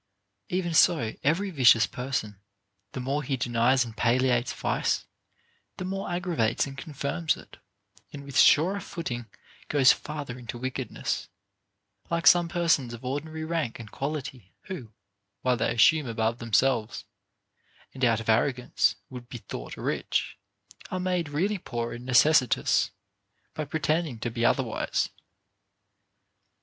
[0.49, 2.39] Even so every vicious person,
[2.93, 5.05] the more he denies and palliates vice,
[5.77, 7.57] the more aggravates and confirms it,
[8.11, 9.27] and with surer footing
[9.67, 11.29] goes farther into wickedness;
[12.09, 14.91] like some persons of ordinary rank and quality, who,
[15.41, 17.05] while they assume above themselves,
[17.93, 20.35] and out of arro gance would be thought rich,
[20.89, 22.89] are made really poor and necessitous,
[23.53, 25.09] by pretending to be otherwise.